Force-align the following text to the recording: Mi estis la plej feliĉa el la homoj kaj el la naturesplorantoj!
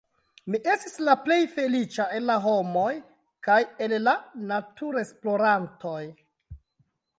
Mi 0.51 0.59
estis 0.75 0.95
la 1.09 1.13
plej 1.25 1.37
feliĉa 1.57 2.07
el 2.19 2.25
la 2.31 2.37
homoj 2.47 2.87
kaj 3.49 3.59
el 3.89 3.95
la 4.09 4.17
naturesplorantoj! 4.55 6.03